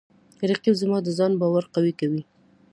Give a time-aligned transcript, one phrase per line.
[0.49, 2.21] رقیب زما د ځان باور قوی کوي